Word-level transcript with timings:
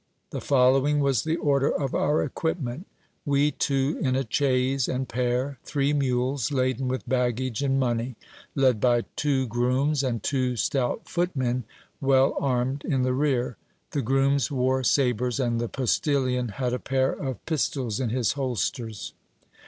The 0.31 0.41
follow 0.41 0.87
ing 0.87 0.99
was 1.01 1.21
the 1.23 1.35
order 1.35 1.69
of 1.71 1.93
our 1.93 2.23
equipment; 2.23 2.87
we 3.23 3.51
two 3.51 3.99
in 4.01 4.15
a 4.15 4.25
chaise 4.27 4.87
and 4.87 5.07
pair, 5.07 5.59
three 5.63 5.93
mules, 5.93 6.51
laden 6.51 6.87
with 6.87 7.07
baggage 7.07 7.61
and 7.61 7.79
money, 7.79 8.15
led 8.55 8.79
by 8.81 9.03
two 9.15 9.45
grooms 9.45 10.01
and 10.01 10.23
two 10.23 10.55
stout 10.55 11.07
footmen, 11.07 11.65
well 11.99 12.35
armed, 12.39 12.83
in 12.83 13.03
the 13.03 13.13
rear; 13.13 13.57
the 13.91 14.01
grooms 14.01 14.49
wore 14.49 14.83
sabres, 14.83 15.39
and 15.39 15.61
the 15.61 15.69
postilion 15.69 16.47
had 16.47 16.73
a 16.73 16.79
pair 16.79 17.11
of 17.11 17.45
pistols 17.45 17.99
in 17.99 18.09
his 18.09 18.31
holsters. 18.31 19.13